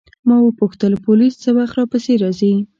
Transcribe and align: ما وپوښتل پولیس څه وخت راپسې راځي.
ما 0.27 0.35
وپوښتل 0.41 0.93
پولیس 1.05 1.33
څه 1.43 1.49
وخت 1.57 1.73
راپسې 1.79 2.13
راځي. 2.23 2.53